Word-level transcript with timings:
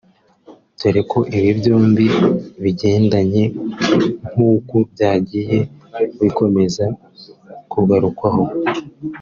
dore 0.79 1.01
ko 1.11 1.19
ibi 1.37 1.51
byombi 1.59 2.05
bigendanye 2.63 3.43
nk’uko 4.31 4.75
byagiye 4.93 5.57
bikomeza 6.21 6.85
kugarukwaho 7.71 8.43